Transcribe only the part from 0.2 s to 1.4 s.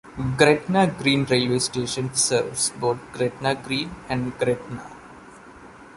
Gretna Green